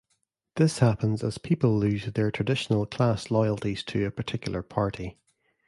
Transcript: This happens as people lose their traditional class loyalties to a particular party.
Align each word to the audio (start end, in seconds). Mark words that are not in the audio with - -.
This 0.55 0.79
happens 0.79 1.23
as 1.23 1.37
people 1.37 1.77
lose 1.77 2.05
their 2.07 2.31
traditional 2.31 2.87
class 2.87 3.29
loyalties 3.29 3.83
to 3.83 4.03
a 4.07 4.09
particular 4.09 4.63
party. 4.63 5.19